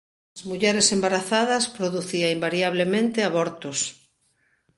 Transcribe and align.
Nas 0.33 0.43
mulleres 0.49 0.87
embarazadas 0.95 1.63
producía 1.77 2.33
invariablemente 2.37 3.19
abortos. 3.29 3.79